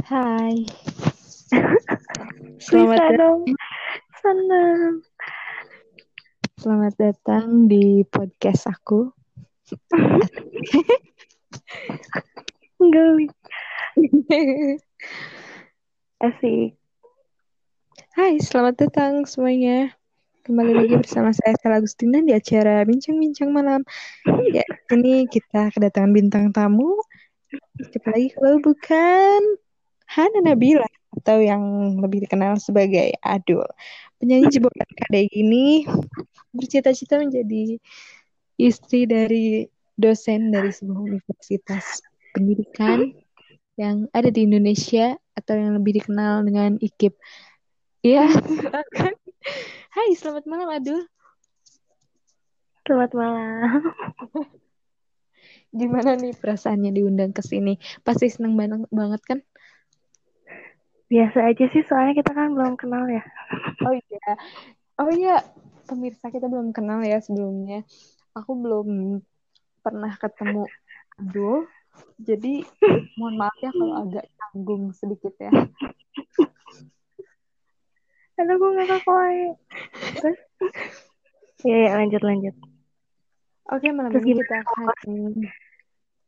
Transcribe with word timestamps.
Hai. 0.00 0.64
Selamat 2.64 2.96
Bisa 2.96 3.04
datang. 3.12 3.20
dong. 3.20 3.40
Senang. 4.24 4.92
Selamat 6.56 6.94
datang 6.96 7.68
di 7.68 8.00
podcast 8.08 8.72
aku. 8.72 9.12
Geli. 12.80 13.28
Asik. 16.24 16.72
Hai, 18.16 18.40
selamat 18.40 18.88
datang 18.88 19.28
semuanya. 19.28 19.92
Kembali 20.48 20.72
lagi 20.72 20.96
bersama 20.96 21.36
saya 21.36 21.52
Stella 21.60 21.84
Agustina 21.84 22.24
di 22.24 22.32
acara 22.32 22.80
Bincang-Bincang 22.88 23.52
Malam. 23.52 23.84
Ya, 24.56 24.64
ini 24.96 25.28
kita 25.28 25.68
kedatangan 25.68 26.16
bintang 26.16 26.48
tamu. 26.48 26.96
Siapa 27.92 28.08
lagi 28.08 28.32
kalau 28.32 28.56
bukan 28.64 29.60
Hana 30.12 30.44
Nabila 30.44 30.88
atau 31.16 31.40
yang 31.40 31.96
lebih 32.00 32.28
dikenal 32.28 32.60
sebagai 32.60 33.16
Adul. 33.24 33.64
Penyanyi 34.20 34.52
jebolan 34.52 34.90
KDI 34.92 35.28
ini 35.32 35.88
bercita-cita 36.52 37.16
menjadi 37.16 37.80
istri 38.60 39.08
dari 39.08 39.64
dosen 39.96 40.52
dari 40.52 40.68
sebuah 40.68 41.00
universitas 41.00 42.04
pendidikan 42.36 43.08
yang 43.80 44.04
ada 44.12 44.28
di 44.28 44.44
Indonesia 44.44 45.16
atau 45.32 45.56
yang 45.56 45.80
lebih 45.80 46.04
dikenal 46.04 46.44
dengan 46.44 46.76
IKIP. 46.76 47.16
Iya, 48.04 48.28
silakan. 48.28 49.12
Hai, 49.96 50.12
selamat 50.12 50.44
malam 50.44 50.68
Adul. 50.68 51.00
Selamat 52.84 53.10
malam. 53.16 53.80
Gimana 55.78 56.20
nih 56.20 56.36
perasaannya 56.36 56.92
diundang 56.92 57.32
ke 57.32 57.40
sini? 57.40 57.80
Pasti 58.04 58.28
seneng 58.28 58.52
banget 58.92 59.22
kan? 59.24 59.40
Biasa 61.12 61.38
aja 61.44 61.64
sih 61.68 61.82
soalnya 61.84 62.16
kita 62.16 62.32
kan 62.32 62.56
belum 62.56 62.74
kenal 62.80 63.04
ya. 63.06 63.20
Oh 63.84 63.92
iya. 63.92 64.32
Oh 64.96 65.10
iya, 65.10 65.34
pemirsa 65.84 66.30
kita 66.30 66.46
belum 66.46 66.70
kenal 66.72 67.02
ya 67.02 67.18
sebelumnya. 67.20 67.82
Aku 68.32 68.54
belum 68.56 69.18
pernah 69.82 70.14
ketemu 70.16 70.64
Adul. 71.18 71.66
Jadi 72.16 72.64
mohon 73.18 73.36
maaf 73.36 73.58
ya 73.60 73.68
kalau 73.74 73.94
agak 74.00 74.24
canggung 74.38 74.94
sedikit 74.96 75.34
ya. 75.36 75.52
Aduh 78.40 78.56
gue 78.56 78.70
gak 78.80 79.02
kawaii. 79.04 79.52
Terus? 80.16 80.38
Iya, 81.62 81.76
ya, 81.78 81.90
lanjut 82.00 82.22
lanjut. 82.24 82.54
Oke, 83.70 83.86
malam 83.92 84.10
Terus 84.10 84.24
ini 84.26 84.40
kita 84.42 84.56
akan 84.64 84.78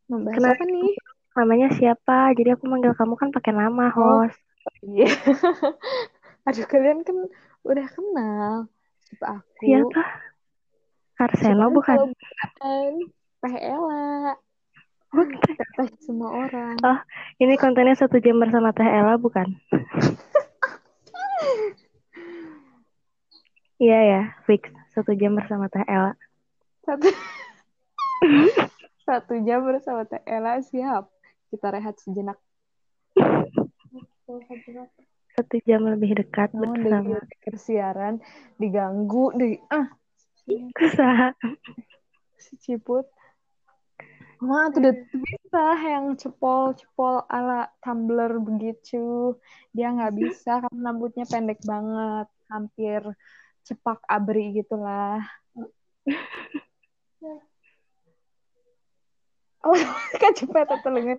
membahas 0.07 0.37
Kenapa? 0.37 0.55
apa 0.61 0.65
nih? 0.69 0.93
Namanya 1.35 1.69
siapa? 1.75 2.19
Jadi 2.37 2.49
aku 2.55 2.65
manggil 2.71 2.93
kamu 2.95 3.15
kan 3.19 3.29
pakai 3.33 3.53
nama 3.57 3.91
Oh. 3.91 4.27
host. 4.27 4.44
Iya. 4.85 5.09
Aduh, 6.49 6.67
kalian 6.69 7.01
kan 7.05 7.17
udah 7.65 7.87
kenal. 7.89 8.55
Siapa 9.09 9.27
aku? 9.41 9.65
Siapa? 9.65 10.03
Siapa 11.41 11.67
bukan? 11.73 11.99
bukan 12.13 12.93
Teh 13.45 13.57
Ella. 13.61 14.37
Oke. 15.15 15.53
Teh 15.57 15.89
semua 16.01 16.31
orang. 16.49 16.77
Oh, 16.81 16.99
ini 17.41 17.55
kontennya 17.61 17.97
satu 17.97 18.21
jam 18.21 18.41
bersama 18.41 18.73
Teh 18.73 18.89
Ella 18.89 19.17
bukan? 19.21 19.49
Iya 23.75 23.99
ya, 24.07 24.23
fix 24.47 24.71
satu 24.95 25.13
jam 25.19 25.35
bersama 25.35 25.67
Teh 25.67 25.83
Ella. 25.85 26.15
Satu, 26.87 27.11
satu 29.07 29.35
jam 29.43 29.67
bersama 29.67 30.07
Teh 30.07 30.23
Ella 30.25 30.63
siap. 30.63 31.11
Kita 31.51 31.75
rehat 31.75 31.99
sejenak. 31.99 32.39
Satu 35.35 35.59
jam 35.67 35.83
lebih 35.83 36.23
dekat 36.23 36.55
Namun 36.55 36.83
bersama. 36.83 37.19
persiaran 37.43 38.15
diganggu 38.59 39.35
di 39.35 39.59
ah 39.71 39.91
Kusaha. 40.77 41.35
si 42.39 42.55
Ciput. 42.61 43.09
Wah, 44.45 44.69
tuh 44.69 44.85
udah 44.85 44.95
bisa 45.09 45.65
yang 45.81 46.21
cepol-cepol 46.21 47.25
ala 47.33 47.73
Tumblr 47.81 48.45
begitu. 48.45 49.39
Dia 49.73 49.95
nggak 49.95 50.15
bisa 50.15 50.61
karena 50.61 50.93
rambutnya 50.93 51.25
pendek 51.25 51.65
banget, 51.65 52.29
hampir 52.53 53.01
cepak 53.65 54.05
abri 54.07 54.53
gitulah. 54.61 55.25
Oh, 59.65 59.73
kecepet 60.21 60.69
atau 60.69 60.91
lengan. 60.93 61.17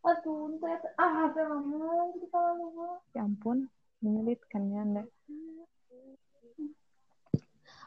Aduh, 0.00 0.56
ah, 0.96 1.28
HP 1.28 1.36
mama, 1.44 2.08
kita 2.16 2.40
Ya 3.12 3.20
ampun, 3.28 3.68
menyulitkan 4.00 4.72
ya 4.72 4.80
Anda. 4.80 5.04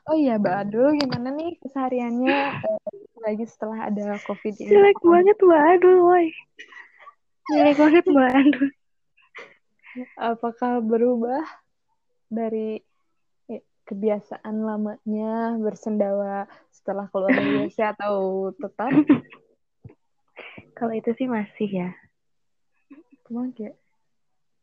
Oh 0.04 0.20
iya, 0.20 0.36
Mbak 0.36 0.56
Adul, 0.68 1.00
gimana 1.00 1.32
nih 1.32 1.56
kesehariannya 1.64 2.38
eh, 2.60 2.80
lagi 3.24 3.48
setelah 3.48 3.88
ada 3.88 4.20
COVID 4.28 4.54
ini? 4.62 4.68
Jelek 4.68 5.00
banget 5.00 5.38
Mbak 5.40 5.64
Adul, 5.80 5.98
woi. 6.04 6.28
Jelek 7.50 7.76
banget 7.80 8.04
Mbak 8.06 8.30
Adul. 8.36 8.70
Apakah 10.20 10.84
berubah 10.84 11.42
dari 12.30 12.84
ya, 13.48 13.64
kebiasaan 13.90 14.56
lamanya 14.62 15.56
bersendawa 15.58 16.52
setelah 16.70 17.08
keluar 17.08 17.32
dari 17.32 17.52
WC 17.72 17.80
atau 17.96 18.52
tetap? 18.60 18.92
Kalau 20.76 20.94
itu 20.94 21.10
sih 21.16 21.32
masih 21.32 21.70
ya. 21.72 21.90
Cuma 23.24 23.48
kayak 23.56 23.76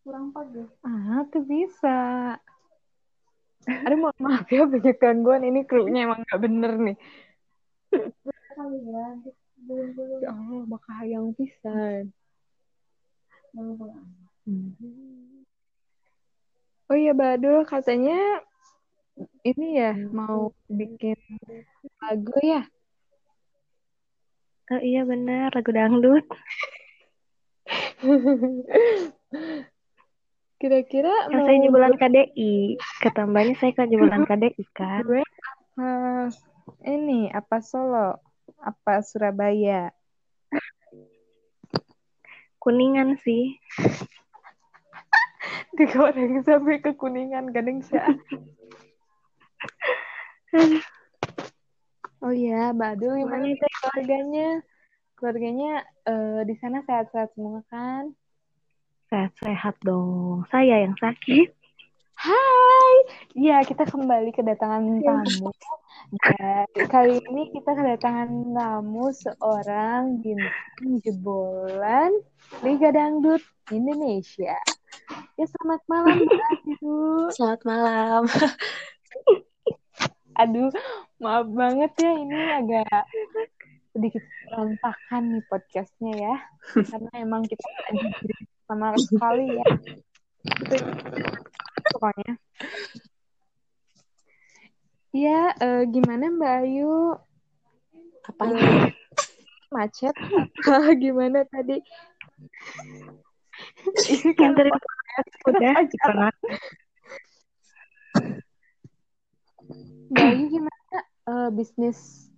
kurang 0.05 0.33
pagi. 0.33 0.65
Ah, 0.85 1.25
tuh 1.29 1.45
bisa. 1.45 2.37
Aduh, 3.69 3.99
mohon 4.01 4.17
maaf 4.21 4.49
ya 4.49 4.65
banyak 4.65 4.97
gangguan. 4.97 5.45
Ini 5.45 5.69
krunya 5.69 6.09
emang 6.09 6.25
gak 6.25 6.41
bener 6.41 6.73
nih. 6.81 6.97
Ya 10.21 10.33
Allah, 10.33 10.63
bakal 10.69 11.05
yang 11.05 11.33
pisan. 11.37 12.13
Hmm. 14.47 14.73
Oh 16.91 16.99
iya, 16.99 17.15
Badul, 17.15 17.63
katanya 17.69 18.43
ini 19.47 19.79
ya 19.79 19.95
mau 20.11 20.51
bikin 20.67 21.19
lagu 22.01 22.35
ya? 22.43 22.67
Oh 24.71 24.83
iya 24.83 25.03
benar, 25.03 25.51
lagu 25.55 25.71
dangdut. 25.71 26.27
Kira-kira 30.61 31.15
Kan 31.29 31.33
mau 31.41 31.47
saya 31.49 31.57
jebolan 31.65 31.95
KDI. 32.01 32.77
Ketambahnya 33.01 33.55
saya 33.61 33.73
kan 33.77 33.89
jebolan 33.89 34.25
KDI 34.29 34.65
kan. 34.77 35.05
gue 35.05 35.25
apa 35.81 36.29
ini 36.85 37.33
apa 37.33 37.65
Solo 37.65 38.21
apa 38.61 39.01
Surabaya 39.01 39.89
Kuningan 42.61 43.17
sih. 43.17 43.57
digoreng 45.81 46.43
sampai 46.45 46.83
ke 46.83 46.93
kuningan 46.93 47.49
gading 47.55 47.81
sih 47.81 47.97
oh 52.25 52.33
iya 52.35 52.75
Badul 52.77 53.17
gimana 53.23 53.49
itu? 53.49 53.65
keluarganya 53.81 54.61
keluarganya 55.21 55.85
eh, 56.09 56.41
di 56.49 56.57
sana 56.57 56.81
sehat-sehat 56.89 57.37
semua 57.37 57.61
kan 57.69 58.17
Sehat-sehat 59.11 59.75
dong. 59.83 60.47
Saya 60.55 60.87
yang 60.87 60.95
sakit. 60.95 61.51
Hai 62.15 62.95
ya 63.33 63.65
kita 63.65 63.89
kembali 63.89 64.29
kedatangan 64.31 65.01
tamu 65.03 65.51
dan 66.21 66.69
kali 66.93 67.17
ini 67.17 67.49
kita 67.49 67.73
kedatangan 67.73 68.29
tamu 68.53 69.09
seorang 69.09 70.21
bintang 70.21 71.01
jebolan 71.01 72.13
Liga 72.61 72.93
Dangdut 72.93 73.41
Indonesia 73.73 74.53
ya 75.41 75.45
selamat 75.49 75.81
malam 75.89 76.17
Mbak 76.29 76.45
Ayu 76.45 76.97
Selamat 77.33 77.61
malam. 77.65 78.23
Aduh, 80.45 80.71
maaf 81.25 81.49
banget 81.49 81.93
ya 82.05 82.13
ini 82.21 82.41
agak 82.53 83.01
sedikit 84.01 84.25
berantakan 84.49 85.23
nih 85.37 85.45
podcastnya 85.45 86.13
ya. 86.17 86.37
Karena 86.89 87.13
emang 87.21 87.45
kita 87.45 87.69
sama 88.65 88.97
sekali 88.97 89.61
ya. 89.61 89.67
Itu 90.41 90.77
pokoknya. 91.93 92.33
Iya, 95.13 95.41
eh, 95.53 95.83
gimana 95.93 96.33
Mbak 96.33 96.55
Ayu? 96.65 97.13
Apa? 98.25 98.43
Eh, 98.57 98.89
macet 99.69 100.17
apa 100.65 100.97
gimana 100.97 101.45
tadi? 101.53 101.77
Ini 104.17 104.33
kan 104.33 104.57
podcast 104.57 105.33
udah 105.45 105.77
dipenat. 105.85 106.37
Mbak 110.09 110.25
Ayu 110.25 110.45
gimana 110.49 110.99
eh, 111.05 111.49
bisnis 111.53 112.30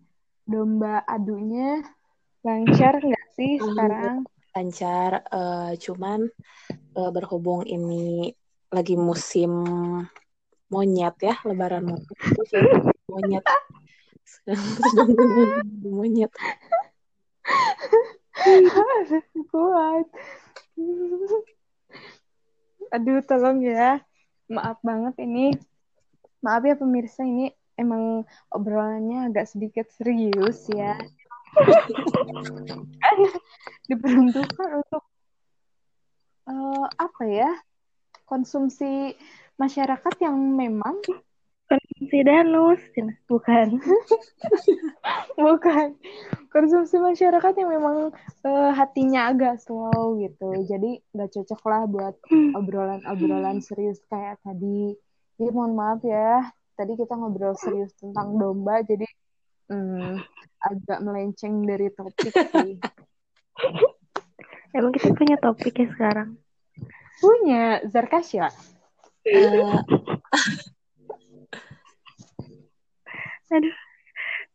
domba 0.53 1.01
adunya 1.09 1.81
lancar 2.45 3.01
nggak 3.01 3.27
sih 3.33 3.57
sekarang? 3.57 4.29
lancar. 4.53 5.25
eh, 5.33 5.73
cuman 5.81 6.29
eh, 6.93 7.11
berhubung 7.11 7.65
ini 7.65 8.29
lagi 8.69 8.97
musim 8.97 9.65
monyet 10.73 11.17
ya, 11.21 11.37
lebaran 11.45 11.85
monyet. 11.85 12.05
Monyet. 13.13 13.45
Sedang 14.25 14.61
monyet. 15.85 16.33
Kuat. 19.53 20.09
Aduh, 22.93 23.21
tolong 23.29 23.61
ya. 23.61 24.01
Maaf 24.49 24.81
banget 24.81 25.15
ini. 25.21 25.53
Maaf 26.41 26.65
ya 26.65 26.75
pemirsa, 26.75 27.23
ini 27.29 27.53
emang 27.79 28.27
obrolannya 28.53 29.33
agak 29.33 29.49
sedikit 29.49 29.87
serius 29.95 30.69
ya. 30.73 30.97
Diperuntukkan 33.89 34.69
untuk 34.81 35.05
eh, 36.49 36.87
apa 36.97 37.23
ya? 37.29 37.53
Konsumsi 38.25 39.13
masyarakat 39.61 40.15
yang 40.25 40.37
memang 40.57 40.97
Konsumsi 41.73 42.21
danus, 42.21 42.83
bukan. 43.25 43.81
bukan 45.41 45.97
konsumsi 46.53 47.01
masyarakat 47.01 47.57
yang 47.57 47.73
memang 47.73 48.13
eh, 48.45 48.71
hatinya 48.77 49.33
agak 49.33 49.57
slow 49.57 50.21
gitu. 50.21 50.53
Jadi 50.69 51.01
nggak 51.17 51.33
cocok 51.33 51.63
lah 51.65 51.83
buat 51.89 52.15
obrolan-obrolan 52.53 53.65
serius 53.65 54.05
kayak 54.13 54.37
tadi. 54.45 54.93
Jadi 55.41 55.49
mohon 55.49 55.73
maaf 55.73 56.05
ya, 56.05 56.53
tadi 56.77 56.93
kita 56.97 57.15
ngobrol 57.17 57.55
serius 57.57 57.93
tentang 57.97 58.37
domba, 58.37 58.81
jadi 58.85 59.07
hmm, 59.69 60.21
agak 60.63 60.99
melenceng 61.05 61.65
dari 61.67 61.89
topik 61.93 62.33
sih. 62.33 62.79
Emang 64.73 64.93
kita 64.97 65.13
punya 65.13 65.37
topik 65.37 65.77
ya 65.77 65.89
sekarang. 65.93 66.41
Punya 67.21 67.85
Zarkasya. 67.89 68.49
Eh, 69.29 69.79
Aduh, 73.53 73.77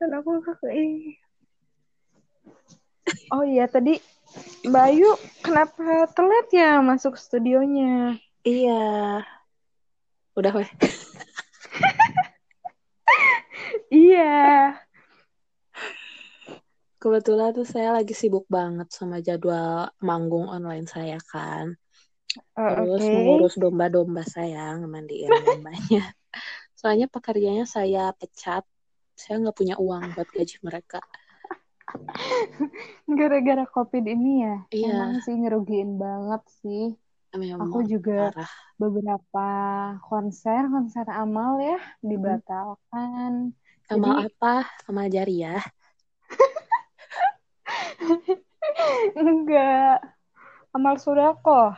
dan 0.02 0.10
aku 0.18 0.42
ini. 0.74 1.22
Oh 3.30 3.46
iya, 3.46 3.70
tadi 3.70 4.02
Mbak 4.68 4.84
Ayu 4.90 5.10
kenapa 5.46 6.10
telat 6.12 6.48
ya 6.52 6.82
masuk 6.84 7.16
studionya? 7.16 8.18
iya. 8.44 9.22
Udah 10.34 10.52
weh. 10.58 10.70
Iya. 14.18 14.82
Kebetulan 16.98 17.54
tuh 17.54 17.68
saya 17.70 17.94
lagi 17.94 18.18
sibuk 18.18 18.50
banget 18.50 18.90
sama 18.90 19.22
jadwal 19.22 19.94
manggung 20.02 20.50
online 20.50 20.90
saya 20.90 21.22
kan. 21.22 21.78
Oh, 22.58 22.66
Terus 22.74 23.06
oke. 23.06 23.14
mengurus 23.14 23.56
domba-domba 23.62 24.26
saya, 24.26 24.74
ngemandiin 24.82 25.30
dombanya. 25.46 26.04
Soalnya 26.74 27.06
pekerjaannya 27.06 27.70
saya 27.70 28.10
pecat. 28.18 28.66
Saya 29.14 29.42
nggak 29.42 29.58
punya 29.58 29.76
uang 29.78 30.14
buat 30.18 30.30
gaji 30.30 30.58
mereka. 30.66 31.02
Gara-gara 33.18 33.66
COVID 33.70 34.04
ini 34.06 34.32
ya, 34.46 34.56
Iya. 34.74 34.90
emang 34.94 35.22
sih 35.22 35.38
ngerugiin 35.38 36.02
banget 36.02 36.42
sih. 36.62 36.98
Memang 37.38 37.70
Aku 37.70 37.86
juga 37.86 38.34
parah. 38.34 38.50
beberapa 38.82 39.48
konser, 40.02 40.66
konser 40.74 41.06
amal 41.14 41.62
ya, 41.62 41.78
dibatalkan. 42.02 43.54
Amal 43.88 44.20
Jadi, 44.20 44.36
apa? 44.36 44.56
Amal 44.92 45.08
jariah. 45.08 45.64
enggak. 49.16 50.04
Amal 50.76 50.96
sodako. 51.00 51.72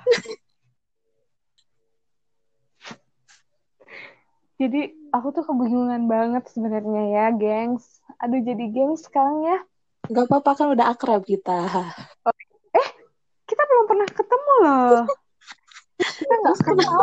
Jadi, 4.59 4.91
aku 5.13 5.27
tuh 5.31 5.45
kebingungan 5.45 6.09
banget 6.09 6.49
sebenarnya 6.49 7.03
ya, 7.13 7.25
gengs. 7.31 8.01
Aduh, 8.19 8.41
jadi 8.41 8.65
gengs 8.73 9.05
sekarang 9.05 9.45
ya. 9.45 9.57
Gak 10.09 10.25
apa-apa 10.25 10.51
kan 10.57 10.67
udah 10.73 10.89
akrab 10.89 11.21
kita. 11.23 11.69
Eh, 12.73 12.89
kita 13.45 13.61
belum 13.69 13.85
pernah 13.85 14.09
ketemu 14.09 14.53
loh. 14.65 15.05
Kita 15.99 16.33
nggak 16.41 16.57
kenal. 16.65 17.01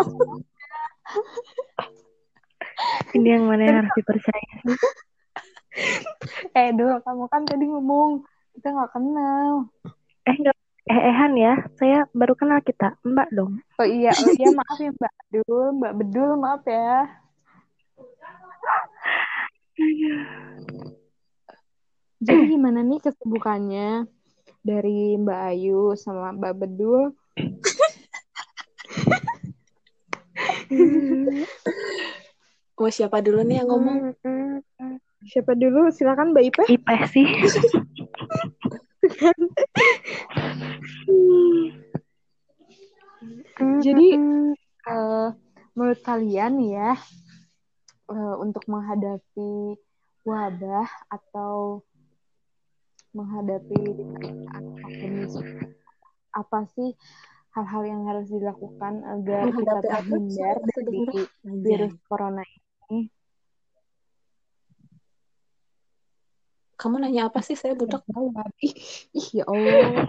Ini 3.16 3.28
yang 3.38 3.44
mana 3.48 3.62
yang 3.64 3.76
harus 3.84 3.94
dipercaya 3.96 4.54
sih? 4.64 4.76
Eh, 6.56 6.72
dulu 6.72 7.04
kamu 7.04 7.28
kan 7.28 7.44
tadi 7.44 7.68
ngomong 7.68 8.24
kita 8.56 8.72
nggak 8.72 8.96
kenal. 8.96 9.68
Eh, 10.24 10.32
enggak. 10.32 10.56
Eh, 10.88 11.00
ehan 11.12 11.36
ya. 11.36 11.68
Saya 11.76 12.08
baru 12.16 12.32
kenal 12.32 12.64
kita. 12.64 12.96
Mbak 13.04 13.28
dong. 13.36 13.60
Oh 13.76 13.84
iya, 13.84 14.16
oh 14.16 14.32
iya 14.32 14.48
maaf 14.56 14.80
ya 14.80 14.88
Mbak 14.96 15.12
Bedul, 15.28 15.76
Mbak 15.76 15.92
Bedul 16.00 16.30
maaf 16.40 16.64
ya. 16.64 17.12
Jadi 22.24 22.42
gimana 22.56 22.80
nih 22.80 23.04
kesibukannya 23.04 24.08
dari 24.64 25.20
Mbak 25.20 25.40
Ayu 25.52 25.92
sama 26.00 26.32
Mbak 26.32 26.54
Bedul? 26.56 27.12
Mau 32.76 32.92
siapa 32.92 33.24
dulu 33.24 33.40
nih 33.40 33.64
yang 33.64 33.68
ngomong? 33.72 34.12
Siapa 35.24 35.56
dulu? 35.56 35.88
Silakan 35.88 36.36
Mbak 36.36 36.44
Ipe. 36.52 36.64
Ipe 36.68 36.94
sih. 37.08 37.26
Jadi 43.80 44.08
eh, 44.92 45.28
menurut 45.72 46.00
kalian 46.04 46.60
ya 46.60 46.92
eh, 48.12 48.36
untuk 48.44 48.68
menghadapi 48.68 49.80
wabah 50.28 50.88
atau 51.08 51.80
menghadapi 53.16 53.80
pandemi 54.52 55.24
apa 56.36 56.68
sih 56.76 56.92
hal-hal 57.56 57.82
yang 57.88 58.02
harus 58.04 58.28
dilakukan 58.28 59.00
agar 59.00 59.48
kita 59.48 59.56
Menghadapi 59.56 59.88
terhindar 59.88 60.56
dari 60.60 61.00
virus 61.64 61.96
corona 62.04 62.44
ini? 62.44 62.65
Kamu 66.76 67.00
nanya 67.00 67.32
apa 67.32 67.40
sih? 67.40 67.56
Saya 67.56 67.72
budak. 67.72 68.04
Jawab. 68.06 68.52
Ih, 68.60 68.74
ih 69.16 69.28
ya 69.42 69.44
Allah. 69.48 70.06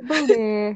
Sebel 0.00 0.20
deh. 0.26 0.68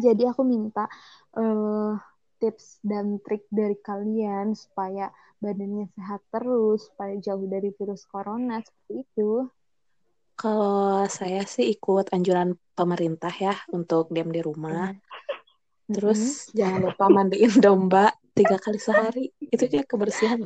Jadi 0.00 0.22
aku 0.26 0.42
minta 0.42 0.88
eh, 1.36 1.92
tips 2.40 2.80
dan 2.80 3.20
trik 3.20 3.44
dari 3.52 3.76
kalian 3.78 4.56
supaya 4.56 5.12
badannya 5.38 5.88
sehat 5.96 6.24
terus, 6.32 6.88
supaya 6.92 7.16
jauh 7.20 7.44
dari 7.46 7.72
virus 7.72 8.08
corona 8.08 8.60
seperti 8.64 9.04
itu. 9.04 9.48
Kalau 10.40 11.04
saya 11.04 11.44
sih 11.44 11.68
ikut 11.68 12.16
anjuran 12.16 12.56
pemerintah 12.72 13.32
ya 13.32 13.52
untuk 13.76 14.08
diam 14.08 14.32
di 14.32 14.40
rumah. 14.40 14.88
Terus 15.90 16.46
jangan 16.54 16.86
lupa 16.86 17.10
mandiin 17.10 17.50
domba 17.58 18.14
tiga 18.38 18.56
kali 18.62 18.78
sehari. 18.78 19.34
Itu 19.42 19.66
dia 19.66 19.82
kebersihan. 19.82 20.38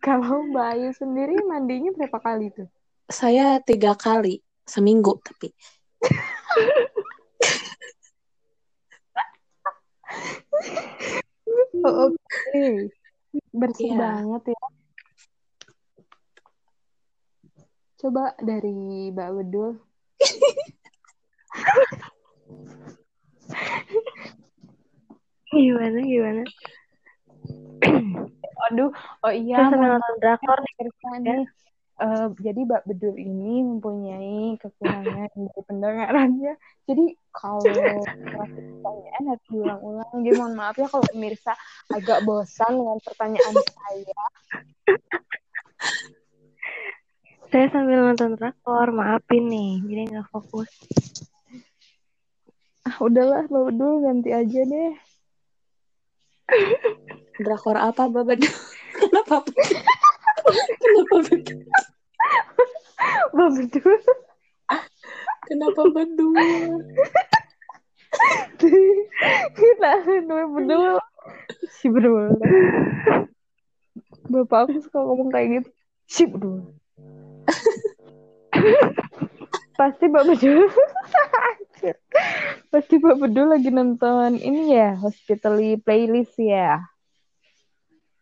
Kalau 0.00 0.48
Mbak 0.48 0.66
Ayu 0.76 0.90
sendiri 0.96 1.36
mandinya 1.44 1.92
berapa 1.92 2.18
kali 2.20 2.48
tuh? 2.52 2.68
Saya 3.08 3.60
tiga 3.60 3.92
kali 3.92 4.40
seminggu 4.64 5.20
tapi. 5.20 5.52
Oh, 11.84 12.08
Oke, 12.08 12.88
bersih 13.52 13.92
Iya. 13.92 14.00
banget 14.00 14.56
ya. 14.56 14.62
Coba 18.00 18.32
dari 18.40 18.72
Mbak 19.12 19.28
Bedul. 19.36 19.70
Gimana, 25.54 25.98
gimana? 26.02 26.42
Aduh, 28.70 28.90
oh 29.22 29.32
iya, 29.34 29.70
mohon 29.70 29.98
nonton 29.98 30.14
drakor 30.18 30.58
nih. 30.58 30.74
nih. 31.20 31.46
Eh, 31.94 32.26
jadi 32.42 32.60
Mbak 32.66 32.82
Bedul 32.90 33.14
ini 33.14 33.62
mempunyai 33.62 34.58
kekurangan 34.58 35.30
dari 35.30 35.60
pendengarannya. 35.62 36.58
Jadi 36.90 37.04
kalau 37.30 37.62
pertanyaan 37.62 39.22
harus 39.30 39.46
diulang-ulang. 39.46 40.10
Jadi 40.26 40.34
mohon 40.34 40.54
maaf 40.58 40.74
ya 40.74 40.90
kalau 40.90 41.06
pemirsa 41.06 41.54
agak 41.94 42.26
bosan 42.26 42.82
dengan 42.82 42.98
pertanyaan 42.98 43.54
saya. 43.54 44.22
Saya 47.54 47.66
sambil 47.70 48.02
nonton 48.02 48.34
drakor. 48.34 48.90
Maafin 48.90 49.46
nih. 49.46 49.78
Jadi 49.86 50.02
nggak 50.10 50.26
fokus. 50.34 50.70
Ah, 52.84 52.96
udahlah 53.00 53.48
Bedul 53.48 54.04
ganti 54.04 54.28
aja 54.28 54.60
deh. 54.60 54.92
Drakor 57.40 57.80
apa, 57.80 58.12
Bapak? 58.12 58.44
Kenapa? 58.92 59.40
Kenapa 60.80 61.16
Bedul. 61.24 61.64
Kenapa 65.44 65.82
berdua? 65.92 66.44
Kita 69.56 69.90
Mbak 70.04 70.44
Bedul. 70.56 71.00
Si 71.80 71.88
Bedul. 71.88 72.36
Bapak 74.28 74.68
aku 74.68 74.80
suka 74.84 75.00
ngomong 75.04 75.32
kayak 75.32 75.48
gitu. 75.60 75.70
Si 76.04 76.22
Bedul. 76.28 76.68
Pasti 79.76 80.04
Mbak 80.08 80.24
Bedul. 80.32 80.68
Pasti 82.74 82.98
Mbak 82.98 83.22
Bedul 83.22 83.54
lagi 83.54 83.70
nonton 83.70 84.34
ini 84.42 84.74
ya, 84.74 84.98
Hospitally 84.98 85.78
Playlist 85.78 86.34
ya. 86.42 86.82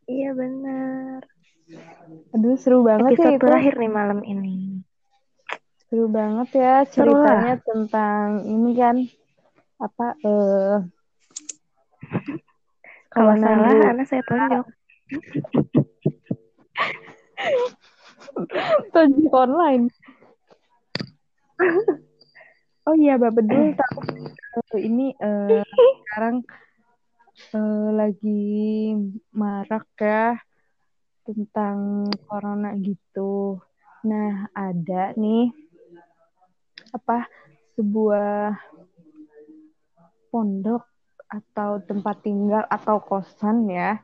Iya 0.04 0.36
benar. 0.36 1.24
Aduh 2.36 2.60
seru 2.60 2.84
banget 2.84 3.16
ya 3.16 3.32
Episode 3.32 3.32
itu. 3.40 3.46
terakhir 3.48 3.74
nih 3.80 3.88
malam 3.88 4.20
ini. 4.28 4.84
Seru 5.88 6.04
banget 6.12 6.48
ya 6.52 6.84
ceritanya 6.84 7.64
tentang 7.64 8.44
ini 8.44 8.70
kan 8.76 8.96
apa 9.80 10.06
eh 10.20 10.84
Kalau 13.08 13.32
kawanan 13.32 13.56
salah, 13.56 13.88
anak 13.88 14.04
saya 14.04 14.20
tonjok. 14.28 14.66
tonjok 18.92 19.32
online. 19.32 19.88
oh 22.92 22.94
iya, 23.00 23.16
Bedul 23.16 23.72
tahu 23.80 24.00
eh, 24.12 24.41
ini 24.76 25.16
eh, 25.16 25.64
sekarang 26.04 26.44
eh, 27.56 27.88
lagi 27.92 28.52
marak 29.32 29.88
ya 29.96 30.36
tentang 31.24 32.08
corona 32.28 32.76
gitu. 32.76 33.62
Nah, 34.04 34.50
ada 34.52 35.14
nih 35.14 35.54
apa 36.92 37.24
sebuah 37.78 38.58
pondok 40.28 40.84
atau 41.32 41.80
tempat 41.80 42.20
tinggal 42.20 42.64
atau 42.68 43.00
kosan 43.00 43.64
ya 43.72 43.96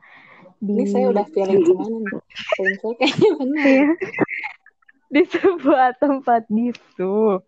di 0.57 0.73
Ini 0.73 0.85
saya 0.89 1.05
udah 1.13 1.25
feeling 1.29 1.61
ke 1.61 1.73
mana 1.77 1.97
nih? 2.01 2.21
Feeling 2.57 2.77
saya 2.81 2.93
kayaknya 2.97 3.29
benar. 3.37 3.65
Iya. 3.65 3.89
di 5.09 5.23
sebuah 5.25 5.89
tempat 5.97 6.45
gitu. 6.53 7.41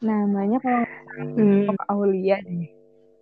Namanya 0.00 0.58
kalau 0.58 0.82
Hmm. 1.38 1.70
Aulia 1.88 2.40
deh. 2.42 2.68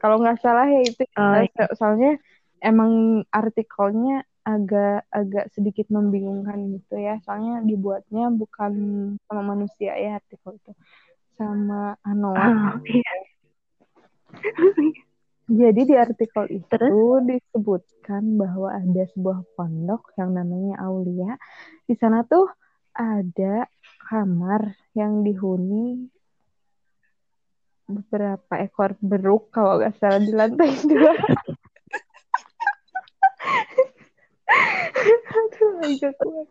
Kalau 0.01 0.19
nggak 0.19 0.41
salah 0.41 0.67
ya 0.67 0.81
itu 0.83 1.03
Oh, 1.15 1.35
eh, 1.39 1.47
so- 1.55 1.75
soalnya 1.79 2.19
emang 2.59 3.23
artikelnya 3.31 4.25
agak 4.43 5.07
agak 5.15 5.47
sedikit 5.55 5.87
membingungkan 5.93 6.59
gitu 6.75 6.99
ya. 6.99 7.23
Soalnya 7.23 7.63
dibuatnya 7.63 8.27
bukan 8.35 8.73
sama 9.29 9.43
manusia 9.55 9.95
ya 9.95 10.19
artikel 10.19 10.59
itu. 10.59 10.73
Sama 11.39 11.95
Anoa. 12.03 12.43
Oh, 12.51 12.83
iya. 12.87 13.15
Jadi 15.53 15.81
di 15.85 15.95
artikel 15.95 16.45
itu 16.49 16.71
Terus? 16.71 17.23
disebutkan 17.29 18.41
bahwa 18.41 18.73
ada 18.73 19.03
sebuah 19.13 19.45
pondok 19.55 20.11
yang 20.17 20.33
namanya 20.33 20.81
Aulia. 20.81 21.37
Di 21.87 21.95
sana 21.99 22.25
tuh 22.25 22.49
ada 22.95 23.67
kamar 24.09 24.75
yang 24.97 25.23
dihuni 25.23 26.09
beberapa 27.93 28.55
ekor 28.61 28.97
beruk 29.05 29.53
kalau 29.53 29.81
nggak 29.81 29.95
salah 30.01 30.21
di 30.21 30.33
lantai 30.33 30.73
dua. 30.91 31.13
Aduh, 35.33 35.73
nggak 35.97 36.15
kuat. 36.21 36.49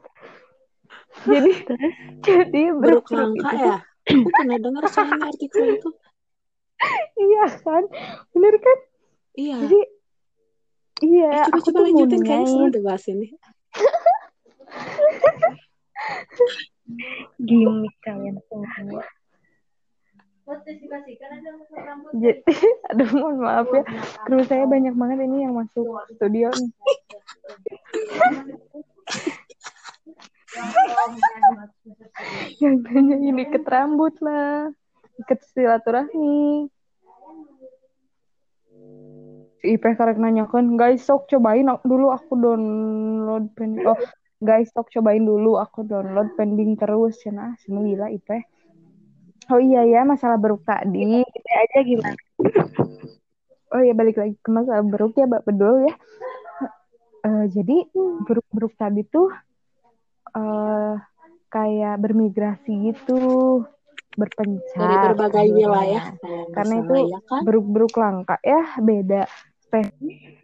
Jadi 1.27 1.51
Terus? 1.67 1.93
jadi 2.23 2.63
Beruk 2.73 3.05
beruk 3.05 3.07
langka 3.13 3.51
itu 3.51 3.55
ya? 3.59 3.77
Aku 4.01 4.29
pernah 4.33 4.57
dengar 4.57 4.83
soalnya 4.89 5.29
artikel 5.29 5.65
itu. 5.77 5.89
iya 7.21 7.45
kan, 7.61 7.83
bener 8.33 8.55
kan? 8.57 8.77
Iya. 9.37 9.57
Jadi 9.61 9.79
iya, 11.05 11.29
Eh, 11.29 11.43
coba 11.45 11.57
aku 11.61 11.67
coba 11.69 11.79
lanjutin 11.85 12.21
kayaknya 12.25 12.47
seru 12.49 12.65
deh 12.73 12.81
bahas 12.81 13.05
ini. 13.11 13.27
Gimik 17.47 17.95
kalian 18.01 18.37
semua. 18.49 19.05
Jadi, 22.11 22.43
aduh 22.91 23.09
mohon 23.15 23.37
maaf 23.39 23.67
ya, 23.71 23.83
kru 24.27 24.43
saya 24.43 24.67
banyak 24.67 24.95
banget 24.95 25.23
ini 25.23 25.47
yang 25.47 25.55
masuk 25.55 25.87
studio 26.17 26.51
nih. 26.51 26.71
yang 32.59 32.83
tanya 32.83 33.15
ini 33.15 33.41
iket 33.47 33.63
rambut 33.63 34.15
lah, 34.19 34.69
iket 35.23 35.39
silaturahmi. 35.55 36.67
Si 39.61 39.77
Ipeh 39.77 39.93
karek 39.93 40.17
nanyakan, 40.17 40.73
guys 40.73 41.05
sok 41.05 41.29
cobain 41.29 41.69
dulu 41.85 42.09
aku 42.11 42.33
download 42.33 43.53
pending. 43.53 43.85
Oh, 43.85 44.01
guys 44.41 44.73
sok 44.73 44.89
cobain 44.89 45.21
dulu 45.21 45.61
aku 45.61 45.85
download 45.85 46.33
pending 46.33 46.75
terus. 46.75 47.21
Cina, 47.21 47.53
sini 47.61 47.93
gila 47.93 48.09
Ipeh. 48.09 48.41
Oh 49.51 49.59
iya 49.59 49.83
ya, 49.83 50.01
masalah 50.07 50.39
beruk 50.39 50.63
tadi. 50.63 51.27
Kita 51.27 51.51
aja 51.63 51.79
gimana? 51.83 52.19
Oh 53.71 53.79
ya 53.79 53.95
balik 53.95 54.19
lagi 54.19 54.35
ke 54.43 54.51
masalah 54.51 54.83
beruk 54.83 55.15
ya 55.15 55.23
Mbak 55.31 55.47
Bedul 55.47 55.87
ya. 55.87 55.95
Eh, 57.23 57.45
jadi 57.55 57.87
beruk-beruk 58.27 58.75
tadi 58.75 59.07
tuh 59.07 59.31
eh 60.35 60.95
kayak 61.47 61.95
bermigrasi 62.03 62.91
gitu, 62.91 63.63
berpencar. 64.19 64.75
Dari 64.75 64.95
berbagai 65.07 65.47
wilayah. 65.55 66.03
nggak 66.19 66.51
Karena 66.51 66.73
itu 66.83 66.93
ya 67.15 67.19
kan? 67.31 67.41
beruk-beruk 67.47 67.95
langka 67.95 68.35
ya 68.43 68.75
beda 68.83 69.23
spesies. 69.63 70.35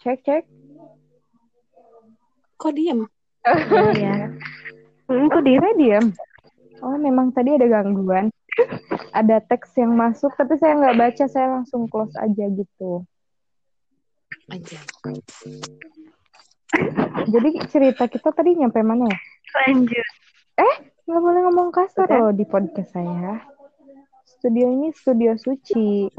Cek 0.00 0.24
cek. 0.24 0.44
Kok 2.58 2.72
diem? 2.74 3.00
Oh 3.46 3.90
ya. 3.94 4.28
Hmm, 5.06 5.26
kok 5.30 5.42
dia? 5.42 5.56
Saya 5.56 5.74
diam. 5.78 6.06
Oh 6.82 6.94
memang 6.94 7.30
tadi 7.32 7.54
ada 7.54 7.66
gangguan. 7.66 8.28
ada 9.14 9.38
teks 9.38 9.70
yang 9.78 9.94
masuk 9.94 10.34
tapi 10.34 10.58
saya 10.58 10.74
nggak 10.74 10.98
baca 10.98 11.24
saya 11.30 11.46
langsung 11.54 11.86
close 11.86 12.10
aja 12.18 12.50
gitu. 12.50 13.06
Aja. 14.50 14.78
Jadi 17.24 17.48
cerita 17.70 18.10
kita 18.10 18.34
tadi 18.34 18.58
nyampe 18.58 18.82
mana 18.82 19.06
ya? 19.06 19.18
Lanjut. 19.62 20.08
Nggak 21.08 21.22
boleh 21.22 21.40
ngomong 21.48 21.68
kasar 21.70 22.04
Udah. 22.04 22.18
loh 22.20 22.32
di 22.34 22.44
podcast 22.44 22.90
saya. 22.92 23.46
Studio 24.28 24.66
ini 24.68 24.90
studio 24.92 25.38
suci. 25.38 26.10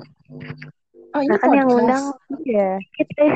Oh 1.11 1.21
ini 1.21 1.29
Nah, 1.29 1.39
kan 1.43 1.51
yang 1.51 1.69
undang 1.69 2.05
Iya. 2.41 2.79
kita. 2.95 3.35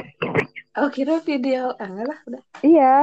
Oh 0.74 0.90
kira 0.90 1.22
video. 1.22 1.78
Enggak 1.78 2.06
lah 2.10 2.20
udah. 2.26 2.42
Iya, 2.66 2.94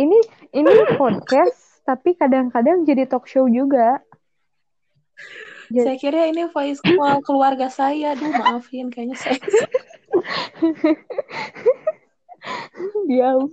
ini 0.00 0.16
ini 0.56 0.70
podcast 0.96 1.56
tapi 1.88 2.16
kadang-kadang 2.16 2.88
jadi 2.88 3.04
talk 3.04 3.28
show 3.28 3.44
juga. 3.44 4.00
Jadi- 5.68 5.84
Saya 5.84 5.98
kira 6.00 6.20
ini 6.32 6.48
voice 6.48 6.80
call 6.80 7.20
keluarga 7.20 7.68
saya. 7.68 8.16
Aduh 8.16 8.32
maafin 8.32 8.88
kayaknya 8.88 9.16
saya. 9.20 9.36
Diam. 13.08 13.44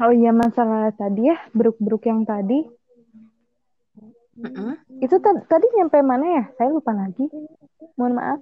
Oh 0.00 0.12
iya 0.14 0.30
masalah 0.32 0.88
tadi 0.96 1.28
ya, 1.28 1.36
beruk-beruk 1.52 2.06
yang 2.08 2.24
tadi. 2.24 2.64
Mm-mm. 4.34 4.72
Itu 4.98 5.20
ta- 5.20 5.44
tadi 5.46 5.66
nyampe 5.76 6.00
mana 6.00 6.26
ya? 6.40 6.44
Saya 6.56 6.72
lupa 6.72 6.96
lagi. 6.96 7.28
Mohon 7.94 8.14
maaf. 8.18 8.40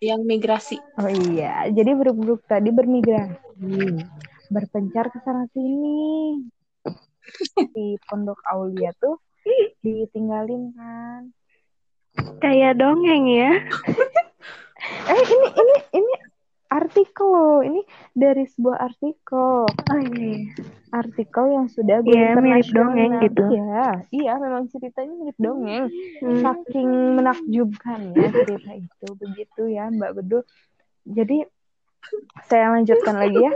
Yang 0.00 0.20
migrasi. 0.24 0.76
Oh 0.96 1.10
iya, 1.10 1.68
jadi 1.68 1.92
beruk-beruk 1.92 2.44
tadi 2.48 2.72
bermigrasi, 2.72 4.04
berpencar 4.48 5.12
ke 5.12 5.18
sana 5.20 5.44
sini. 5.52 6.40
Di 7.70 8.00
Pondok 8.08 8.40
Aulia 8.48 8.90
tuh 8.96 9.20
ditinggalin 9.84 10.72
kan. 10.74 11.22
Kayak 12.40 12.80
dongeng 12.80 13.28
ya. 13.28 13.52
Eh 14.80 15.22
ini 15.28 15.48
ini 15.60 15.76
ini 15.92 16.12
artikel 16.70 17.26
loh, 17.26 17.60
ini 17.60 17.82
dari 18.14 18.46
sebuah 18.46 18.78
artikel. 18.78 19.66
Oh 19.66 20.00
iya. 20.14 20.54
Artikel 20.90 21.44
yang 21.50 21.66
sudah 21.66 22.02
go 22.02 22.10
Iya, 22.10 22.34
mirip 22.34 22.38
internasional. 22.38 22.74
dongeng 22.74 23.12
gitu. 23.22 23.42
Iya, 23.50 23.86
iya 24.10 24.32
memang 24.38 24.62
ceritanya 24.70 25.14
mirip 25.18 25.38
dongeng. 25.38 25.84
Hmm. 26.22 26.40
Saking 26.40 26.90
menakjubkannya 27.18 28.26
cerita 28.32 28.70
itu 28.74 29.06
begitu 29.18 29.62
ya 29.70 29.90
Mbak 29.90 30.10
Bedul. 30.18 30.42
Jadi 31.06 31.46
saya 32.46 32.74
lanjutkan 32.74 33.14
lagi 33.18 33.38
ya. 33.38 33.52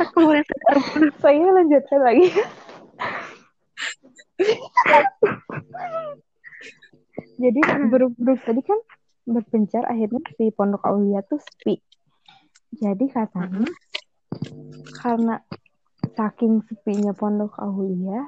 Aku. 0.00 0.32
Saya 1.22 1.44
lanjutkan 1.44 2.00
lagi. 2.00 2.28
Jadi 7.38 7.60
buruk-buruk 7.88 8.40
tadi 8.42 8.60
kan 8.64 8.78
berpencar 9.28 9.84
akhirnya 9.84 10.24
si 10.34 10.48
Pondok 10.48 10.82
Aulia 10.88 11.20
tuh 11.20 11.36
sepi. 11.36 11.76
Jadi 12.80 13.04
katanya 13.12 13.68
karena 15.04 15.36
saking 16.16 16.64
sepinya 16.64 17.12
Pondok 17.12 17.60
Aulia 17.60 18.24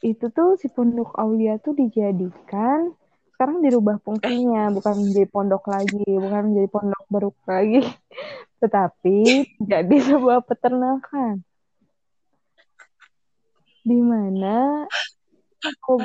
itu 0.00 0.28
tuh 0.32 0.56
si 0.56 0.72
Pondok 0.72 1.12
Aulia 1.20 1.60
tuh 1.60 1.76
dijadikan 1.76 2.96
sekarang 3.36 3.60
dirubah 3.60 4.00
fungsinya 4.00 4.72
bukan 4.72 4.96
menjadi 4.96 5.28
pondok 5.28 5.68
lagi, 5.68 6.08
bukan 6.08 6.40
menjadi 6.48 6.68
pondok 6.72 7.04
baru 7.12 7.30
lagi, 7.44 7.84
tetapi 8.64 9.44
jadi 9.60 9.96
sebuah 10.08 10.40
peternakan. 10.40 11.44
Di 13.84 14.00
mana 14.00 14.88
oh, 15.84 16.00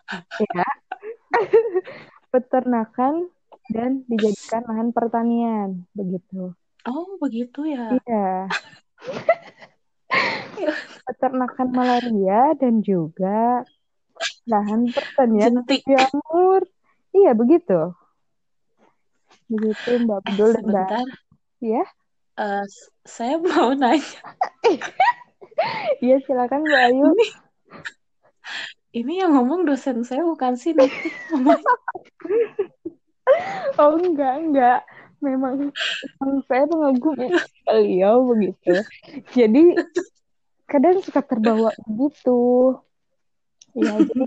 ya 0.56 0.68
peternakan 2.30 3.28
dan 3.68 4.02
dijadikan 4.06 4.62
lahan 4.66 4.88
pertanian 4.90 5.86
begitu. 5.92 6.54
Oh, 6.82 7.18
begitu 7.18 7.66
ya. 7.66 7.98
Iya. 8.00 8.30
peternakan 11.06 11.68
malaria 11.72 12.52
dan 12.54 12.82
juga 12.82 13.64
lahan 14.44 14.90
pertanian 14.90 15.62
jamur. 15.82 16.62
Iya, 17.10 17.34
begitu. 17.34 17.94
Begitu 19.46 19.90
Mbak 19.98 20.20
Eh, 20.20 20.24
Bedul 20.30 20.50
dan 20.54 20.64
Mbak. 20.70 20.90
Ya, 21.60 21.84
s- 22.64 22.90
saya 23.02 23.36
mau 23.36 23.74
nanya. 23.74 24.20
iya 26.04 26.16
silakan 26.24 26.62
Mbak 26.64 26.82
Ayu. 26.86 27.04
Ini, 27.10 27.26
ini 28.90 29.22
yang 29.22 29.38
ngomong 29.38 29.66
dosen 29.66 30.02
saya 30.02 30.22
bukan 30.26 30.54
sih. 30.58 30.74
Oh 33.78 33.94
enggak, 33.94 34.42
enggak. 34.42 34.80
Memang, 35.22 35.70
saya 36.50 36.66
mengagumi 36.66 37.30
beliau 37.62 38.26
begitu. 38.26 38.82
Jadi 39.30 39.78
kadang 40.66 40.98
suka 40.98 41.22
terbawa 41.22 41.70
begitu. 41.86 42.74
Ya, 43.78 44.02
jadi 44.02 44.26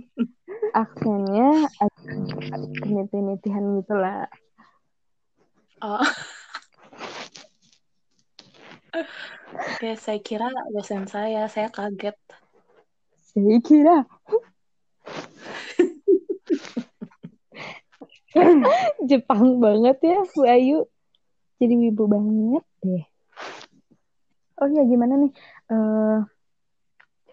aksennya 0.72 1.68
agak 1.84 2.64
keniti-nitihan 2.80 3.84
gitu 3.84 3.94
lah. 4.00 4.32
Oh. 5.84 6.08
Oke, 9.54 10.00
saya 10.00 10.20
kira 10.24 10.48
dosen 10.72 11.12
saya, 11.12 11.52
saya 11.52 11.68
kaget. 11.68 12.16
Saya 13.20 13.58
kira. 13.60 14.08
Jepang 19.10 19.62
banget 19.62 19.98
ya, 20.02 20.20
Bu 20.34 20.42
Ayu. 20.46 20.80
Jadi 21.62 21.74
wibu 21.80 22.10
banget 22.10 22.66
deh. 22.84 23.06
Oh 24.62 24.68
iya, 24.70 24.84
gimana 24.86 25.18
nih 25.18 25.32
eh, 25.72 26.18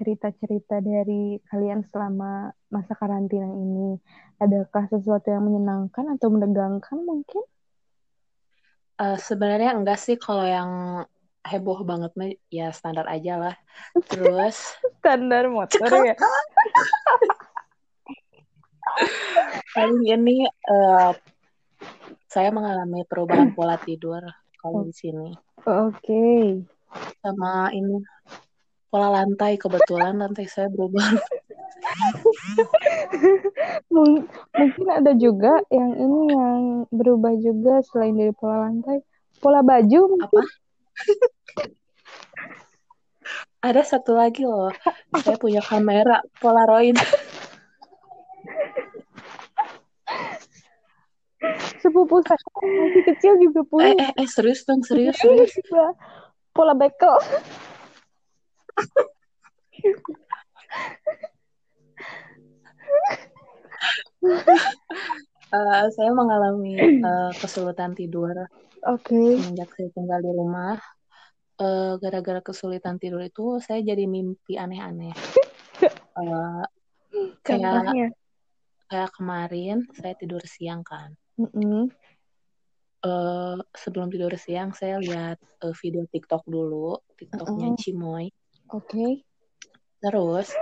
cerita-cerita 0.01 0.81
dari 0.81 1.37
kalian 1.51 1.85
selama 1.89 2.53
masa 2.73 2.97
karantina 2.97 3.49
ini? 3.49 4.01
Adakah 4.41 4.89
sesuatu 4.89 5.29
yang 5.29 5.45
menyenangkan 5.45 6.17
atau 6.17 6.33
menegangkan 6.33 6.99
mungkin? 7.05 7.45
Eh, 9.01 9.17
sebenarnya 9.21 9.77
enggak 9.77 10.01
sih 10.01 10.17
kalau 10.21 10.45
yang 10.45 10.71
heboh 11.41 11.81
banget 11.89 12.13
mah 12.17 12.29
ya 12.53 12.69
standar 12.69 13.09
aja 13.09 13.41
lah. 13.41 13.57
Terus 14.09 14.57
Standar 15.01 15.49
motor 15.49 15.89
ya. 16.05 16.17
paling 19.71 20.03
ini 20.05 20.47
eh, 20.47 21.13
saya 22.31 22.51
mengalami 22.55 23.03
perubahan 23.07 23.51
pola 23.57 23.77
tidur 23.79 24.23
kalau 24.59 24.87
di 24.87 24.95
sini. 24.95 25.31
Oke. 25.67 26.63
Sama 27.23 27.71
ini 27.71 28.03
pola 28.91 29.23
lantai 29.23 29.55
kebetulan 29.55 30.19
lantai 30.19 30.47
saya 30.51 30.67
berubah. 30.71 31.05
Mung- 33.95 34.27
Mungkin 34.55 34.87
ada 34.91 35.13
juga 35.17 35.63
yang 35.71 35.93
ini 35.97 36.21
yang 36.35 36.61
berubah 36.91 37.33
juga 37.39 37.81
selain 37.87 38.19
dari 38.19 38.35
pola 38.35 38.67
lantai. 38.69 39.01
Pola 39.41 39.63
baju 39.65 40.01
mungkin. 40.11 40.27
Apa? 40.27 40.43
Ada 43.61 43.83
satu 43.85 44.17
lagi 44.17 44.45
loh. 44.45 44.73
Saya 45.21 45.37
punya 45.37 45.61
kamera 45.61 46.21
Polaroid. 46.41 46.97
Sepupu 51.81 52.21
saya 52.27 52.39
masih 52.61 53.03
kecil 53.15 53.33
juga 53.41 53.61
Eh, 53.61 53.67
punya 53.69 53.93
eh, 53.97 54.11
eh, 54.21 54.29
serius 54.29 54.63
dong, 54.69 54.85
serius, 54.85 55.17
serius. 55.17 55.53
juga 55.65 55.97
pola 56.53 56.75
bekel. 56.77 57.17
Eh, 65.51 65.85
saya 65.99 66.11
mengalami 66.15 66.79
eh, 66.79 67.33
kesulitan 67.35 67.91
tidur 67.99 68.31
Oke. 68.87 69.35
semenjak 69.37 69.69
saya 69.75 69.89
tinggal 69.93 70.21
di 70.23 70.31
rumah. 70.31 70.79
Eh, 71.61 71.93
gara-gara 72.01 72.41
kesulitan 72.41 72.97
tidur 72.97 73.21
itu, 73.21 73.59
saya 73.61 73.83
jadi 73.83 74.07
mimpi 74.07 74.57
aneh-aneh. 74.57 75.13
Eh, 76.21 76.65
kayak 77.41 77.81
Contohnya. 77.81 78.07
kayak 78.93 79.11
kemarin 79.17 79.89
saya 79.97 80.13
tidur 80.13 80.45
siang 80.45 80.85
kan. 80.85 81.17
Mm-mm. 81.41 81.89
Eh, 83.01 83.59
sebelum 83.73 84.13
tidur 84.13 84.37
siang 84.37 84.77
saya 84.77 85.01
lihat 85.01 85.41
eh, 85.41 85.75
video 85.81 86.05
TikTok 86.05 86.45
dulu, 86.45 87.01
TikToknya 87.17 87.73
Mm-mm. 87.73 87.81
Cimoy. 87.81 88.29
Oke. 88.77 89.25
Terus 90.05 90.53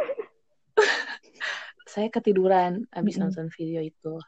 saya 1.93 2.07
ketiduran 2.15 2.87
habis 2.95 3.19
Mm-mm. 3.19 3.35
nonton 3.35 3.51
video 3.51 3.83
itu. 3.83 4.23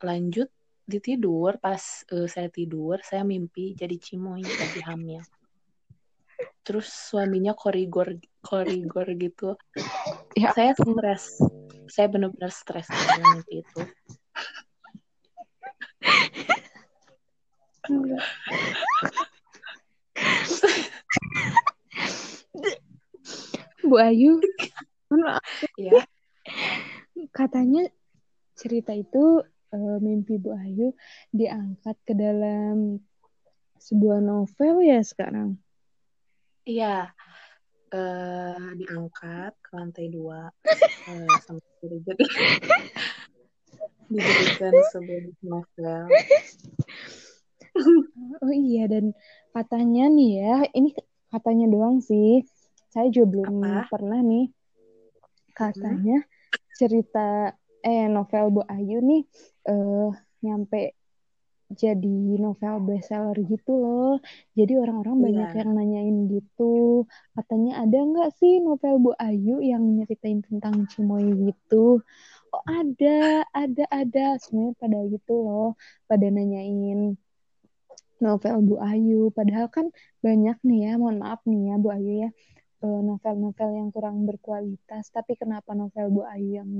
Lanjut 0.00 0.48
di 0.88 0.96
tidur 0.96 1.60
pas 1.60 2.08
eh, 2.08 2.24
saya 2.24 2.48
tidur 2.48 3.04
saya 3.04 3.20
mimpi 3.20 3.76
jadi 3.76 4.00
Cimoy 4.00 4.40
lagi 4.40 4.80
hamil. 4.88 5.20
Terus 6.64 6.88
suaminya 6.88 7.52
korigor 7.52 8.16
korigor 8.40 9.12
gitu. 9.20 9.60
Ya. 10.32 10.56
Saya 10.56 10.72
stres. 10.72 11.36
Saya 11.92 12.08
benar-benar 12.08 12.48
stres 12.48 12.88
mimpi 12.88 13.60
itu. 13.60 13.80
Bu 23.80 23.96
Ayu, 23.98 24.38
Ya, 25.74 26.06
katanya 27.34 27.90
cerita 28.54 28.94
itu 28.94 29.42
eh, 29.74 29.98
mimpi 29.98 30.38
Bu 30.38 30.54
Ayu 30.54 30.94
diangkat 31.34 31.98
ke 32.06 32.14
dalam 32.14 33.02
sebuah 33.82 34.22
novel 34.22 34.86
ya 34.86 35.02
sekarang. 35.02 35.58
iya. 36.62 37.10
Eh, 37.90 38.68
diangkat 38.78 39.50
ke 39.58 39.70
lantai 39.74 40.06
dua 40.14 40.46
eh, 41.10 41.26
sama 41.42 41.58
jadi 41.82 42.14
dijadikan 44.10 44.74
sebuah 44.94 45.22
novel. 45.42 46.06
Oh 48.44 48.52
iya 48.64 48.80
dan 48.92 49.04
katanya 49.54 50.02
nih 50.16 50.28
ya, 50.40 50.50
ini 50.78 50.88
katanya 51.32 51.64
doang 51.74 51.96
sih. 52.08 52.28
Saya 52.92 53.06
juga 53.14 53.26
belum 53.32 53.52
Apa? 53.56 53.86
pernah 53.92 54.20
nih. 54.30 54.44
Katanya 55.58 56.16
cerita 56.78 57.20
eh 57.84 58.04
novel 58.14 58.44
Bu 58.54 58.60
Ayu 58.74 58.96
nih 59.10 59.22
eh 59.70 60.08
nyampe 60.44 60.78
jadi 61.82 62.16
novel 62.44 62.74
bestseller 62.86 63.36
gitu 63.52 63.70
loh. 63.82 64.18
Jadi 64.58 64.72
orang-orang 64.82 65.16
Iya. 65.20 65.26
banyak 65.26 65.50
yang 65.60 65.70
nanyain 65.78 66.16
gitu. 66.34 66.64
Katanya 67.36 67.72
ada 67.82 67.96
nggak 68.10 68.30
sih 68.38 68.52
novel 68.66 68.94
Bu 69.04 69.10
Ayu 69.26 69.62
yang 69.70 69.82
nyeritain 69.96 70.40
tentang 70.48 70.74
Cimoy 70.90 71.26
gitu? 71.46 72.02
Oh 72.54 72.62
ada, 72.66 73.46
ada, 73.54 73.82
ada. 74.00 74.20
Semuanya 74.42 74.74
pada 74.82 74.98
gitu 75.14 75.32
loh. 75.46 75.66
Pada 76.10 76.26
nanyain 76.36 77.14
novel 78.20 78.56
Bu 78.64 78.76
Ayu. 78.80 79.32
Padahal 79.32 79.66
kan 79.72 79.88
banyak 80.24 80.56
nih 80.64 80.78
ya, 80.88 80.92
mohon 81.00 81.18
maaf 81.20 81.40
nih 81.48 81.72
ya 81.72 81.74
Bu 81.80 81.88
Ayu 81.90 82.12
ya, 82.28 82.30
eh, 82.84 83.00
novel-novel 83.02 83.70
yang 83.74 83.88
kurang 83.90 84.28
berkualitas. 84.28 85.08
Tapi 85.10 85.34
kenapa 85.40 85.72
novel 85.72 86.06
Bu 86.12 86.22
Ayu 86.28 86.60
yang 86.62 86.70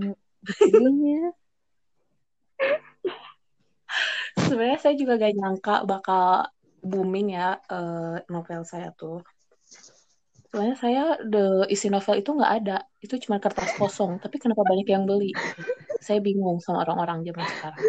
dipilihnya? 0.44 1.32
Sebenarnya 4.46 4.78
saya 4.78 4.94
juga 4.94 5.18
gak 5.18 5.34
nyangka 5.34 5.74
bakal 5.88 6.50
booming 6.80 7.36
ya 7.36 7.60
eh, 7.68 8.16
novel 8.28 8.62
saya 8.64 8.92
tuh. 8.96 9.24
Soalnya 10.50 10.74
saya 10.82 11.02
the 11.22 11.62
isi 11.70 11.86
novel 11.86 12.18
itu 12.18 12.34
nggak 12.34 12.52
ada, 12.58 12.82
itu 12.98 13.14
cuma 13.22 13.38
kertas 13.38 13.70
kosong. 13.78 14.18
Tapi 14.18 14.34
kenapa 14.42 14.66
banyak 14.66 14.88
yang 14.90 15.06
beli? 15.06 15.30
Saya 16.02 16.18
bingung 16.18 16.58
sama 16.58 16.82
orang-orang 16.82 17.22
zaman 17.22 17.46
sekarang. 17.46 17.84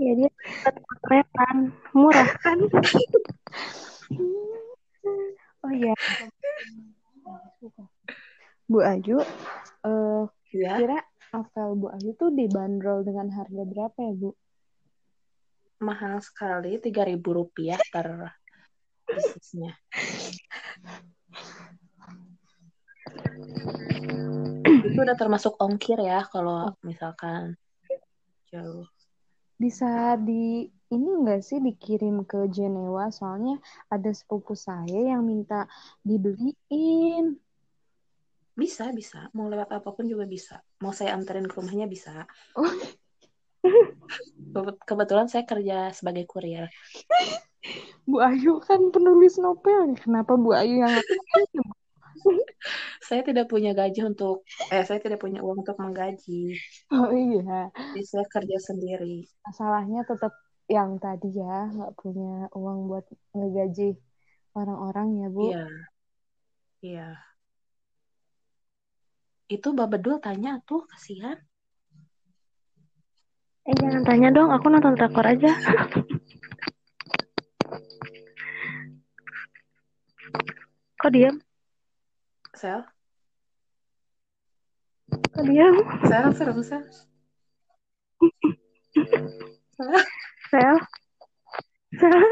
Ya 0.00 0.12
dia 0.18 0.30
potretan. 0.72 1.70
Murah 1.94 2.30
kan? 2.42 2.58
Oh 5.64 5.72
iya. 5.72 5.94
Bu 8.64 8.80
Ayu, 8.80 9.20
eh 9.84 10.24
Ya, 10.54 10.78
kira 10.78 10.98
novel 11.34 11.70
Bu 11.82 11.86
Ayu 11.90 12.14
tuh 12.14 12.30
dibanderol 12.30 13.02
dengan 13.02 13.26
harga 13.34 13.62
berapa 13.66 13.98
ya 13.98 14.14
Bu? 14.14 14.30
mahal 15.82 16.22
sekali, 16.22 16.80
tiga 16.80 17.04
ribu 17.04 17.36
rupiah 17.36 17.76
per 17.92 18.32
bisnisnya. 19.04 19.76
itu 24.64 24.98
udah 25.02 25.18
termasuk 25.18 25.58
ongkir 25.58 25.98
ya 25.98 26.22
kalau 26.30 26.72
misalkan 26.86 27.58
jauh. 28.48 28.86
Bisa 29.64 30.20
di 30.20 30.68
ini 30.92 31.08
enggak 31.08 31.40
sih 31.40 31.56
dikirim 31.56 32.28
ke 32.28 32.52
Jenewa? 32.52 33.08
Soalnya 33.08 33.56
ada 33.88 34.12
sepupu 34.12 34.52
saya 34.52 35.16
yang 35.16 35.24
minta 35.24 35.64
dibeliin. 36.04 37.40
Bisa, 38.52 38.92
bisa. 38.92 39.32
Mau 39.32 39.48
lewat 39.48 39.72
apa 39.72 39.88
pun 39.96 40.04
juga 40.04 40.28
bisa. 40.28 40.60
Mau 40.84 40.92
saya 40.92 41.16
anterin 41.16 41.48
ke 41.48 41.56
rumahnya 41.56 41.88
bisa. 41.88 42.28
Oh. 42.60 42.68
Kebe- 44.52 44.84
Kebetulan 44.84 45.32
saya 45.32 45.48
kerja 45.48 45.96
sebagai 45.96 46.28
kurir. 46.28 46.68
Bu 48.04 48.20
Ayu 48.20 48.60
kan 48.60 48.92
penulis 48.92 49.40
novel. 49.40 49.96
Kenapa 49.96 50.36
Bu 50.36 50.52
Ayu 50.52 50.84
yang 50.84 50.92
Saya 53.04 53.20
tidak 53.20 53.52
punya 53.52 53.76
gaji 53.76 54.00
untuk, 54.08 54.48
eh 54.72 54.80
saya 54.88 54.96
tidak 54.96 55.20
punya 55.20 55.44
uang 55.44 55.60
untuk 55.60 55.76
menggaji. 55.76 56.56
Oh 56.88 57.12
iya, 57.12 57.68
Jadi 57.72 58.00
saya 58.08 58.24
kerja 58.24 58.56
sendiri. 58.56 59.28
masalahnya 59.44 60.00
tetap 60.08 60.32
yang 60.64 60.96
tadi 60.96 61.36
ya, 61.36 61.68
nggak 61.68 61.92
punya 62.00 62.48
uang 62.56 62.88
buat 62.88 63.04
ngegaji 63.36 64.00
orang-orang 64.56 65.08
ya 65.20 65.28
Bu. 65.28 65.42
Iya, 65.52 65.66
iya. 66.80 67.08
Itu 69.52 69.76
Mbak 69.76 69.88
Bedul 69.92 70.16
tanya 70.24 70.56
tuh, 70.64 70.88
kasihan. 70.88 71.36
Eh 73.68 73.76
jangan 73.76 74.02
tanya 74.08 74.28
dong, 74.32 74.48
aku 74.48 74.72
nonton 74.72 74.96
drakor 74.96 75.24
aja. 75.28 75.52
Kok 81.00 81.10
diam? 81.12 81.36
Sel, 82.54 82.86
diam? 85.42 85.74
Sel, 86.06 86.34
serem, 86.38 86.62
Sel. 86.62 86.82
Sel, 89.74 89.98
Sel? 90.50 90.76
Sel? 91.98 92.22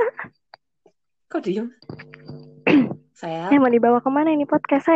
kok 1.27 1.43
diem? 1.43 1.67
Sel. 3.19 3.51
Eh 3.51 3.59
mau 3.59 3.73
dibawa 3.73 3.99
ke 4.05 4.11
mana 4.13 4.31
ini 4.31 4.45
podcast 4.45 4.85
saya? 4.85 4.91